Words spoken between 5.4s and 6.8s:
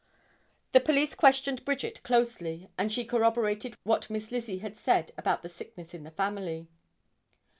the sickness in the family.